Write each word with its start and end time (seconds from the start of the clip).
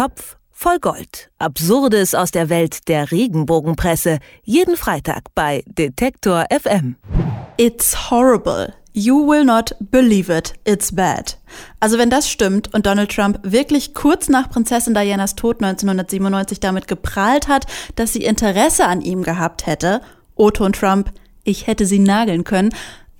Topf 0.00 0.38
voll 0.50 0.78
Gold. 0.78 1.30
Absurdes 1.36 2.14
aus 2.14 2.30
der 2.30 2.48
Welt 2.48 2.88
der 2.88 3.10
Regenbogenpresse. 3.10 4.18
Jeden 4.44 4.78
Freitag 4.78 5.24
bei 5.34 5.62
Detektor 5.66 6.46
FM. 6.50 6.96
It's 7.58 8.10
horrible. 8.10 8.72
You 8.94 9.28
will 9.28 9.44
not 9.44 9.74
believe 9.78 10.34
it. 10.34 10.54
It's 10.64 10.90
bad. 10.90 11.36
Also 11.80 11.98
wenn 11.98 12.08
das 12.08 12.30
stimmt 12.30 12.72
und 12.72 12.86
Donald 12.86 13.14
Trump 13.14 13.40
wirklich 13.42 13.92
kurz 13.92 14.30
nach 14.30 14.48
Prinzessin 14.48 14.94
Dianas 14.94 15.34
Tod 15.34 15.62
1997 15.62 16.60
damit 16.60 16.88
geprahlt 16.88 17.46
hat, 17.46 17.66
dass 17.96 18.14
sie 18.14 18.24
Interesse 18.24 18.86
an 18.86 19.02
ihm 19.02 19.22
gehabt 19.22 19.66
hätte, 19.66 20.00
Otto 20.34 20.66
Trump, 20.70 21.12
ich 21.44 21.66
hätte 21.66 21.84
sie 21.84 21.98
nageln 21.98 22.44
können, 22.44 22.70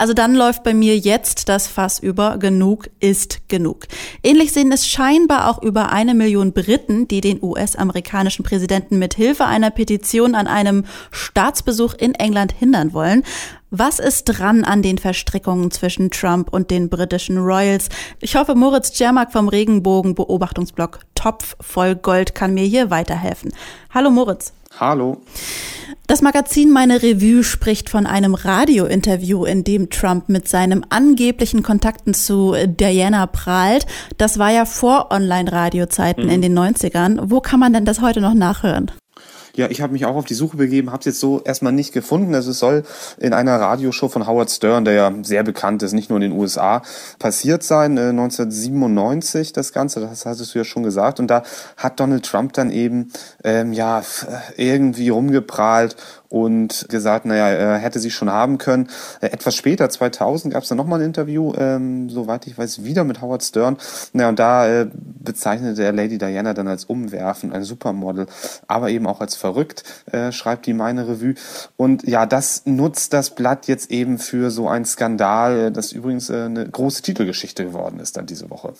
also 0.00 0.14
dann 0.14 0.34
läuft 0.34 0.62
bei 0.62 0.72
mir 0.72 0.96
jetzt 0.96 1.50
das 1.50 1.66
Fass 1.66 1.98
über. 1.98 2.38
Genug 2.38 2.88
ist 3.00 3.50
genug. 3.50 3.86
Ähnlich 4.22 4.50
sehen 4.50 4.72
es 4.72 4.88
scheinbar 4.88 5.50
auch 5.50 5.62
über 5.62 5.92
eine 5.92 6.14
Million 6.14 6.54
Briten, 6.54 7.06
die 7.06 7.20
den 7.20 7.42
US-amerikanischen 7.42 8.42
Präsidenten 8.42 8.98
mit 8.98 9.12
Hilfe 9.12 9.44
einer 9.44 9.70
Petition 9.70 10.34
an 10.34 10.46
einem 10.46 10.86
Staatsbesuch 11.10 11.92
in 11.92 12.14
England 12.14 12.52
hindern 12.52 12.94
wollen. 12.94 13.24
Was 13.70 13.98
ist 13.98 14.24
dran 14.24 14.64
an 14.64 14.80
den 14.80 14.96
Verstrickungen 14.96 15.70
zwischen 15.70 16.10
Trump 16.10 16.50
und 16.50 16.70
den 16.70 16.88
britischen 16.88 17.36
Royals? 17.36 17.90
Ich 18.20 18.36
hoffe, 18.36 18.54
Moritz 18.54 18.92
Czermak 18.92 19.30
vom 19.32 19.48
Regenbogen 19.48 20.14
Beobachtungsblog 20.14 21.00
Topf 21.14 21.56
voll 21.60 21.94
Gold 21.94 22.34
kann 22.34 22.54
mir 22.54 22.64
hier 22.64 22.88
weiterhelfen. 22.88 23.52
Hallo 23.92 24.08
Moritz. 24.10 24.54
Hallo. 24.78 25.20
Das 26.10 26.22
Magazin 26.22 26.72
Meine 26.72 27.04
Revue 27.04 27.44
spricht 27.44 27.88
von 27.88 28.04
einem 28.04 28.34
Radiointerview, 28.34 29.44
in 29.44 29.62
dem 29.62 29.90
Trump 29.90 30.28
mit 30.28 30.48
seinem 30.48 30.84
angeblichen 30.88 31.62
Kontakten 31.62 32.14
zu 32.14 32.56
Diana 32.66 33.28
prahlt. 33.28 33.86
Das 34.18 34.36
war 34.36 34.50
ja 34.50 34.64
vor 34.64 35.12
Online-Radiozeiten 35.12 36.24
mhm. 36.24 36.30
in 36.30 36.42
den 36.42 36.58
90ern. 36.58 37.20
Wo 37.26 37.40
kann 37.40 37.60
man 37.60 37.72
denn 37.72 37.84
das 37.84 38.00
heute 38.00 38.20
noch 38.20 38.34
nachhören? 38.34 38.90
Ja, 39.56 39.68
ich 39.68 39.80
habe 39.80 39.92
mich 39.92 40.06
auch 40.06 40.16
auf 40.16 40.24
die 40.24 40.34
Suche 40.34 40.56
begeben, 40.56 40.90
habe 40.90 41.00
es 41.00 41.06
jetzt 41.06 41.20
so 41.20 41.42
erstmal 41.42 41.72
nicht 41.72 41.92
gefunden. 41.92 42.34
Also 42.34 42.50
es 42.50 42.58
soll 42.58 42.84
in 43.18 43.32
einer 43.32 43.60
Radioshow 43.60 44.08
von 44.08 44.26
Howard 44.26 44.50
Stern, 44.50 44.84
der 44.84 44.94
ja 44.94 45.12
sehr 45.22 45.42
bekannt 45.42 45.82
ist, 45.82 45.92
nicht 45.92 46.10
nur 46.10 46.16
in 46.18 46.30
den 46.30 46.38
USA, 46.38 46.82
passiert 47.18 47.62
sein, 47.62 47.96
äh, 47.96 48.10
1997 48.10 49.52
das 49.52 49.72
Ganze, 49.72 50.00
das 50.00 50.26
hattest 50.26 50.54
du 50.54 50.58
ja 50.58 50.64
schon 50.64 50.82
gesagt. 50.82 51.20
Und 51.20 51.28
da 51.28 51.42
hat 51.76 52.00
Donald 52.00 52.24
Trump 52.24 52.52
dann 52.52 52.70
eben 52.70 53.12
ähm, 53.44 53.72
ja 53.72 54.02
irgendwie 54.56 55.08
rumgeprahlt 55.08 55.96
und 56.30 56.86
gesagt, 56.88 57.26
naja, 57.26 57.48
er 57.48 57.78
hätte 57.78 57.98
sie 57.98 58.10
schon 58.10 58.30
haben 58.30 58.56
können. 58.56 58.88
Äh, 59.20 59.26
etwas 59.26 59.56
später, 59.56 59.90
2000, 59.90 60.54
gab 60.54 60.62
es 60.62 60.68
dann 60.68 60.78
nochmal 60.78 61.00
ein 61.00 61.06
Interview, 61.06 61.52
ähm, 61.58 62.08
soweit 62.08 62.46
ich 62.46 62.56
weiß, 62.56 62.84
wieder 62.84 63.04
mit 63.04 63.20
Howard 63.20 63.42
Stern. 63.42 63.76
Naja, 64.12 64.28
und 64.28 64.38
da 64.38 64.68
äh, 64.68 64.86
bezeichnete 64.94 65.82
er 65.82 65.92
Lady 65.92 66.18
Diana 66.18 66.54
dann 66.54 66.68
als 66.68 66.84
umwerfend, 66.84 67.52
ein 67.52 67.64
Supermodel, 67.64 68.26
aber 68.68 68.90
eben 68.90 69.08
auch 69.08 69.20
als 69.20 69.34
verrückt, 69.40 69.84
äh, 70.12 70.30
schreibt 70.32 70.66
die 70.66 70.74
meine 70.74 71.08
Revue. 71.08 71.34
Und 71.76 72.06
ja, 72.06 72.26
das 72.26 72.62
nutzt 72.66 73.12
das 73.12 73.34
Blatt 73.34 73.66
jetzt 73.66 73.90
eben 73.90 74.18
für 74.18 74.50
so 74.50 74.68
ein 74.68 74.84
Skandal, 74.84 75.72
das 75.72 75.92
übrigens 75.92 76.30
äh, 76.30 76.44
eine 76.44 76.68
große 76.68 77.02
Titelgeschichte 77.02 77.64
geworden 77.64 77.98
ist 77.98 78.16
dann 78.16 78.26
diese 78.26 78.50
Woche. 78.50 78.74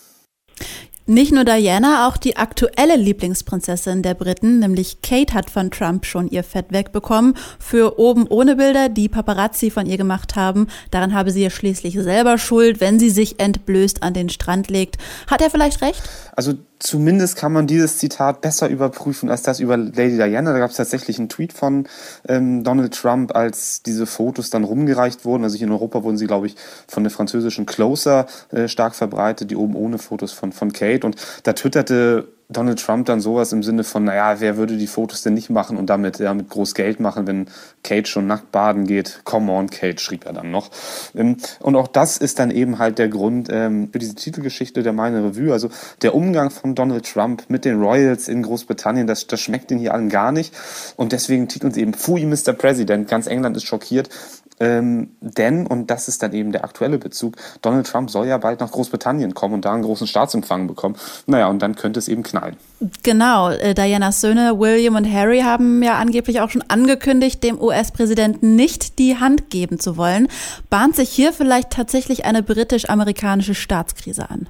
Nicht 1.11 1.33
nur 1.33 1.45
Diana, 1.45 2.07
auch 2.07 2.17
die 2.17 2.37
aktuelle 2.37 2.95
Lieblingsprinzessin 2.95 4.03
der 4.05 4.15
Briten, 4.15 4.61
nämlich 4.61 5.03
Kate, 5.03 5.35
hat 5.35 5.51
von 5.51 5.73
Trump 5.73 6.07
schon 6.07 6.29
ihr 6.29 6.45
Fett 6.45 6.67
wegbekommen. 6.71 7.35
Für 7.59 7.99
oben 7.99 8.29
ohne 8.29 8.55
Bilder, 8.55 8.89
die 8.89 9.09
Paparazzi 9.09 9.73
von 9.73 9.87
ihr 9.87 9.97
gemacht 9.97 10.37
haben. 10.37 10.69
Daran 10.93 11.13
habe 11.13 11.33
sie 11.33 11.43
ja 11.43 11.51
schließlich 11.51 11.95
selber 11.95 12.39
Schuld, 12.39 12.81
wenn 12.81 13.01
sie 13.01 13.11
sich 13.11 13.41
entblößt 13.41 14.05
an 14.05 14.15
den 14.15 14.29
Strand 14.29 14.71
legt. 14.71 14.99
Hat 15.27 15.43
er 15.43 15.51
vielleicht 15.51 15.83
recht? 15.83 16.09
Also 16.41 16.55
zumindest 16.79 17.37
kann 17.37 17.53
man 17.53 17.67
dieses 17.67 17.99
Zitat 17.99 18.41
besser 18.41 18.71
überprüfen 18.71 19.29
als 19.29 19.43
das 19.43 19.61
über 19.61 19.77
Lady 19.77 20.17
Diana. 20.17 20.55
Da 20.55 20.59
gab 20.59 20.71
es 20.71 20.79
tatsächlich 20.79 21.19
einen 21.19 21.29
Tweet 21.29 21.53
von 21.53 21.87
ähm, 22.27 22.65
Donald 22.65 22.95
Trump, 22.95 23.37
als 23.37 23.83
diese 23.83 24.07
Fotos 24.07 24.49
dann 24.49 24.65
rumgereicht 24.65 25.27
wurden. 25.27 25.45
Also 25.45 25.59
hier 25.59 25.67
in 25.67 25.73
Europa 25.75 26.03
wurden 26.03 26.17
sie, 26.17 26.27
glaube 26.27 26.47
ich, 26.47 26.57
von 26.89 27.05
der 27.05 27.11
französischen 27.11 27.67
Closer 27.67 28.25
äh, 28.53 28.69
stark 28.69 28.95
verbreitet, 28.95 29.51
die 29.51 29.57
oben 29.57 29.77
ohne 29.77 29.99
Fotos 29.99 30.33
von, 30.33 30.53
von 30.53 30.73
Kate. 30.73 31.07
Und 31.07 31.17
da 31.43 31.53
twitterte 31.53 32.29
Donald 32.51 32.81
Trump 32.81 33.07
dann 33.07 33.21
sowas 33.21 33.53
im 33.53 33.63
Sinne 33.63 33.85
von, 33.85 34.05
naja, 34.05 34.41
wer 34.41 34.57
würde 34.57 34.77
die 34.77 34.87
Fotos 34.87 35.23
denn 35.23 35.35
nicht 35.35 35.51
machen 35.51 35.77
und 35.77 35.89
damit, 35.89 36.19
ja, 36.19 36.35
mit 36.35 36.49
groß 36.49 36.75
Geld 36.75 36.99
machen, 36.99 37.27
wenn 37.27 37.47
Kate 37.85 38.07
schon 38.07 38.27
nackt 38.27 38.51
baden 38.51 38.87
geht? 38.87 39.21
Come 39.25 39.53
on, 39.53 39.71
Kate, 39.71 40.01
schrieb 40.01 40.27
er 40.27 40.33
dann 40.33 40.51
noch. 40.51 40.71
Ähm, 41.15 41.37
und 41.61 41.77
auch 41.77 41.87
das 41.87 42.17
ist 42.17 42.39
dann 42.41 42.51
eben 42.51 42.79
halt 42.79 42.99
der 42.99 43.09
Grund 43.09 43.49
ähm, 43.51 43.89
für 43.93 44.01
diese 44.01 44.17
Titelgeschichte 44.17 44.83
der 44.83 44.93
Meine 44.93 45.25
Revue. 45.25 45.53
Also 45.53 45.71
der 46.03 46.15
Umgang 46.15 46.51
von 46.51 46.75
Donald 46.75 47.11
Trump 47.11 47.45
mit 47.49 47.65
den 47.65 47.81
Royals 47.81 48.29
in 48.29 48.43
Großbritannien, 48.43 49.07
das, 49.07 49.27
das 49.29 49.41
schmeckt 49.41 49.71
den 49.71 49.79
hier 49.79 49.95
allen 49.95 50.09
gar 50.09 50.33
nicht. 50.33 50.53
Und 50.97 51.13
deswegen 51.13 51.49
titeln 51.49 51.73
sie 51.73 51.83
eben 51.83 51.95
Fui 51.95 52.27
Mr. 52.27 52.53
President. 52.53 53.09
Ganz 53.09 53.27
England 53.27 53.57
ist 53.57 53.65
schockiert. 53.65 54.11
Ähm, 54.61 55.17
denn, 55.21 55.67
und 55.67 55.91
das 55.91 56.09
ist 56.09 56.23
dann 56.23 56.33
eben 56.35 56.53
der 56.53 56.65
aktuelle 56.65 56.99
Bezug, 56.99 57.37
Donald 57.63 57.87
Trump 57.87 58.11
soll 58.11 58.27
ja 58.27 58.37
bald 58.37 58.61
nach 58.61 58.71
Großbritannien 58.71 59.33
kommen 59.35 59.55
und 59.55 59.65
da 59.65 59.73
einen 59.73 59.83
großen 59.83 60.07
Staatsempfang 60.07 60.67
bekommen. 60.67 60.97
Naja, 61.27 61.49
und 61.49 61.61
dann 61.61 61.75
könnte 61.75 61.99
es 61.99 62.09
eben 62.09 62.23
knallen. 62.23 62.57
Genau, 63.03 63.51
äh, 63.51 63.75
Dianas 63.75 64.21
Söhne 64.21 64.59
William 64.59 64.97
und 64.97 65.11
Harry 65.11 65.41
haben 65.41 65.83
ja 65.83 65.99
angeblich 65.99 66.41
auch 66.41 66.51
schon 66.51 66.65
angekündigt, 66.69 67.43
dem 67.43 67.61
US-Präsidenten 67.61 68.55
nicht 68.55 68.99
die 68.99 69.17
Hand 69.17 69.49
geben 69.51 69.81
zu 69.81 69.97
wollen. 69.97 70.29
Bahnt 70.69 70.95
sich 70.95 71.09
hier 71.09 71.33
vielleicht 71.33 71.71
tatsächlich 71.71 72.27
eine 72.27 72.43
britisch-amerikanische 72.43 73.55
Staatskrise 73.55 74.29
an? 74.29 74.47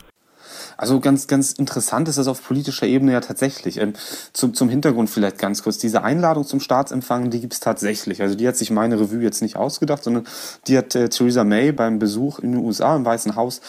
Also 0.76 1.00
ganz, 1.00 1.26
ganz 1.26 1.52
interessant 1.52 2.08
ist 2.08 2.18
das 2.18 2.28
auf 2.28 2.42
politischer 2.42 2.86
Ebene 2.86 3.12
ja 3.12 3.20
tatsächlich. 3.20 3.78
Ähm, 3.78 3.94
zum, 4.32 4.54
zum 4.54 4.68
Hintergrund 4.68 5.10
vielleicht 5.10 5.38
ganz 5.38 5.62
kurz. 5.62 5.78
Diese 5.78 6.02
Einladung 6.02 6.44
zum 6.44 6.60
Staatsempfang, 6.60 7.30
die 7.30 7.40
gibt's 7.40 7.60
tatsächlich. 7.60 8.22
Also 8.22 8.34
die 8.34 8.46
hat 8.46 8.56
sich 8.56 8.70
meine 8.70 8.98
Revue 8.98 9.22
jetzt 9.22 9.42
nicht 9.42 9.56
ausgedacht, 9.56 10.04
sondern 10.04 10.24
die 10.66 10.76
hat 10.78 10.94
äh, 10.94 11.08
Theresa 11.08 11.44
May 11.44 11.72
beim 11.72 11.98
Besuch 11.98 12.38
in 12.38 12.52
den 12.52 12.64
USA 12.64 12.96
im 12.96 13.04
Weißen 13.04 13.36
Haus 13.36 13.60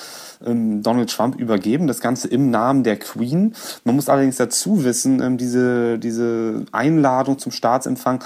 ähm, 0.46 0.84
Donald 0.84 1.10
Trump 1.10 1.36
übergeben. 1.40 1.88
Das 1.88 2.00
Ganze 2.00 2.28
im 2.28 2.50
Namen 2.50 2.84
der 2.84 2.98
Queen. 2.98 3.54
Man 3.84 3.96
muss 3.96 4.10
allerdings 4.10 4.38
dazu 4.38 4.84
wissen, 4.84 5.22
ähm, 5.22 5.38
diese, 5.38 6.00
diese 6.00 6.66
Einladung 6.72 7.40
zum 7.40 7.52
Staatsempfang, 7.52 8.24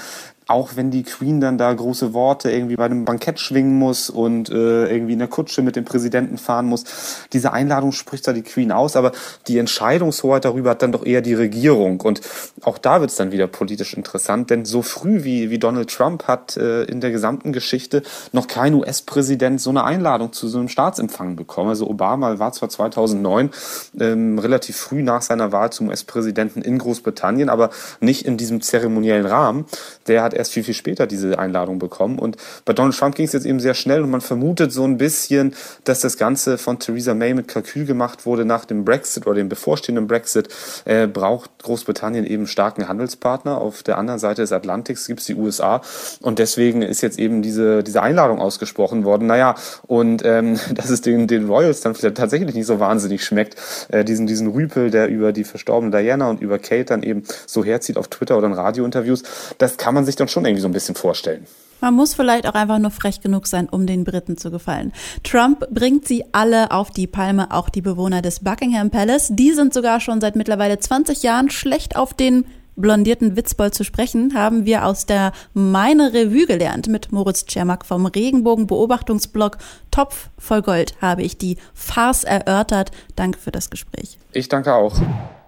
auch 0.48 0.76
wenn 0.76 0.92
die 0.92 1.02
Queen 1.02 1.40
dann 1.40 1.58
da 1.58 1.72
große 1.72 2.12
Worte 2.12 2.50
irgendwie 2.50 2.76
bei 2.76 2.84
einem 2.84 3.04
Bankett 3.04 3.40
schwingen 3.40 3.78
muss 3.78 4.10
und 4.10 4.48
äh, 4.48 4.86
irgendwie 4.86 5.14
in 5.14 5.18
der 5.18 5.28
Kutsche 5.28 5.60
mit 5.60 5.74
dem 5.74 5.84
Präsidenten 5.84 6.38
fahren 6.38 6.66
muss. 6.66 6.84
Diese 7.32 7.52
Einladung 7.52 7.90
spricht 7.90 8.28
da 8.28 8.32
die 8.32 8.42
Queen 8.42 8.70
aus, 8.70 8.94
aber 8.94 9.10
die 9.48 9.58
Entscheidungshoheit 9.58 10.44
darüber 10.44 10.70
hat 10.70 10.82
dann 10.82 10.92
doch 10.92 11.04
eher 11.04 11.20
die 11.20 11.34
Regierung. 11.34 12.00
Und 12.00 12.20
auch 12.62 12.78
da 12.78 13.00
wird 13.00 13.10
es 13.10 13.16
dann 13.16 13.32
wieder 13.32 13.48
politisch 13.48 13.94
interessant, 13.94 14.50
denn 14.50 14.64
so 14.64 14.82
früh 14.82 15.24
wie, 15.24 15.50
wie 15.50 15.58
Donald 15.58 15.90
Trump 15.90 16.28
hat 16.28 16.56
äh, 16.56 16.84
in 16.84 17.00
der 17.00 17.10
gesamten 17.10 17.52
Geschichte 17.52 18.04
noch 18.30 18.46
kein 18.46 18.74
US-Präsident 18.74 19.60
so 19.60 19.70
eine 19.70 19.82
Einladung 19.82 20.32
zu 20.32 20.46
so 20.46 20.58
einem 20.58 20.68
Staatsempfang 20.68 21.34
bekommen. 21.34 21.70
Also 21.70 21.88
Obama 21.88 22.38
war 22.38 22.52
zwar 22.52 22.68
2009 22.68 23.50
ähm, 23.98 24.38
relativ 24.38 24.76
früh 24.76 25.02
nach 25.02 25.22
seiner 25.22 25.50
Wahl 25.50 25.72
zum 25.72 25.88
US-Präsidenten 25.88 26.62
in 26.62 26.78
Großbritannien, 26.78 27.48
aber 27.48 27.70
nicht 27.98 28.26
in 28.26 28.36
diesem 28.36 28.60
zeremoniellen 28.60 29.26
Rahmen. 29.26 29.64
Der 30.06 30.22
hat 30.22 30.35
erst 30.36 30.52
viel, 30.52 30.64
viel 30.64 30.74
später 30.74 31.06
diese 31.06 31.38
Einladung 31.38 31.78
bekommen. 31.78 32.18
Und 32.18 32.36
bei 32.64 32.72
Donald 32.72 32.96
Trump 32.96 33.14
ging 33.14 33.26
es 33.26 33.32
jetzt 33.32 33.46
eben 33.46 33.60
sehr 33.60 33.74
schnell 33.74 34.02
und 34.02 34.10
man 34.10 34.20
vermutet 34.20 34.72
so 34.72 34.84
ein 34.84 34.98
bisschen, 34.98 35.54
dass 35.84 36.00
das 36.00 36.16
Ganze 36.16 36.58
von 36.58 36.78
Theresa 36.78 37.14
May 37.14 37.34
mit 37.34 37.48
Kalkül 37.48 37.86
gemacht 37.86 38.26
wurde 38.26 38.44
nach 38.44 38.64
dem 38.64 38.84
Brexit 38.84 39.26
oder 39.26 39.36
dem 39.36 39.48
bevorstehenden 39.48 40.06
Brexit. 40.06 40.48
Äh, 40.84 41.06
braucht 41.06 41.50
Großbritannien 41.62 42.26
eben 42.26 42.46
starken 42.46 42.88
Handelspartner. 42.88 43.58
Auf 43.58 43.82
der 43.82 43.98
anderen 43.98 44.18
Seite 44.18 44.42
des 44.42 44.52
Atlantiks 44.52 45.06
gibt 45.06 45.20
es 45.20 45.26
die 45.26 45.34
USA 45.34 45.80
und 46.20 46.38
deswegen 46.38 46.82
ist 46.82 47.00
jetzt 47.00 47.18
eben 47.18 47.42
diese, 47.42 47.82
diese 47.82 48.02
Einladung 48.02 48.38
ausgesprochen 48.38 49.04
worden. 49.04 49.26
Naja, 49.26 49.54
und 49.86 50.24
ähm, 50.24 50.58
dass 50.74 50.90
es 50.90 51.00
den, 51.00 51.26
den 51.26 51.46
Royals 51.46 51.80
dann 51.80 51.94
vielleicht 51.94 52.16
tatsächlich 52.16 52.54
nicht 52.54 52.66
so 52.66 52.80
wahnsinnig 52.80 53.24
schmeckt, 53.24 53.56
äh, 53.88 54.04
diesen, 54.04 54.26
diesen 54.26 54.48
Rüpel, 54.48 54.90
der 54.90 55.08
über 55.08 55.32
die 55.32 55.44
verstorbene 55.44 55.96
Diana 55.96 56.28
und 56.28 56.40
über 56.40 56.58
Kate 56.58 56.84
dann 56.84 57.02
eben 57.02 57.24
so 57.46 57.64
herzieht 57.64 57.96
auf 57.96 58.08
Twitter 58.08 58.36
oder 58.36 58.46
in 58.46 58.52
Radiointerviews, 58.52 59.22
das 59.58 59.76
kann 59.76 59.94
man 59.94 60.04
sich 60.04 60.16
dann 60.16 60.25
schon 60.28 60.44
irgendwie 60.44 60.62
so 60.62 60.68
ein 60.68 60.72
bisschen 60.72 60.94
vorstellen. 60.94 61.46
Man 61.80 61.94
muss 61.94 62.14
vielleicht 62.14 62.46
auch 62.48 62.54
einfach 62.54 62.78
nur 62.78 62.90
frech 62.90 63.20
genug 63.20 63.46
sein, 63.46 63.68
um 63.68 63.86
den 63.86 64.04
Briten 64.04 64.38
zu 64.38 64.50
gefallen. 64.50 64.92
Trump 65.22 65.68
bringt 65.70 66.08
sie 66.08 66.24
alle 66.32 66.70
auf 66.70 66.90
die 66.90 67.06
Palme, 67.06 67.52
auch 67.52 67.68
die 67.68 67.82
Bewohner 67.82 68.22
des 68.22 68.40
Buckingham 68.40 68.90
Palace. 68.90 69.28
Die 69.30 69.52
sind 69.52 69.74
sogar 69.74 70.00
schon 70.00 70.20
seit 70.20 70.36
mittlerweile 70.36 70.78
20 70.78 71.22
Jahren 71.22 71.50
schlecht 71.50 71.96
auf 71.96 72.14
den 72.14 72.46
blondierten 72.76 73.36
Witzbold 73.36 73.74
zu 73.74 73.84
sprechen, 73.84 74.34
haben 74.34 74.66
wir 74.66 74.84
aus 74.84 75.06
der 75.06 75.32
Meine 75.54 76.12
Revue 76.12 76.46
gelernt. 76.46 76.88
Mit 76.88 77.10
Moritz 77.10 77.46
Czermak 77.46 77.84
vom 77.84 78.06
Regenbogen 78.06 78.66
Beobachtungsblog 78.66 79.58
Topf 79.90 80.28
voll 80.38 80.62
Gold 80.62 80.94
habe 81.00 81.22
ich 81.22 81.38
die 81.38 81.56
Farce 81.74 82.24
erörtert. 82.24 82.90
Danke 83.16 83.38
für 83.38 83.50
das 83.50 83.70
Gespräch. 83.70 84.18
Ich 84.32 84.48
danke 84.48 84.74
auch. 84.74 85.00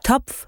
Topf 0.03 0.48